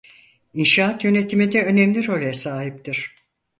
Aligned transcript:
İnşaat 0.53 1.03
yönetimi'nde 1.03 1.65
önemli 1.65 2.07
role 2.07 2.33
sahiptir. 2.33 3.15